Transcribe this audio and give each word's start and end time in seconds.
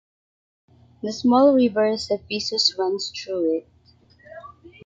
The 1.03 1.13
small 1.13 1.53
river 1.53 1.95
Cephissus 1.95 2.75
runs 2.75 3.11
through 3.11 3.57
it. 3.57 3.67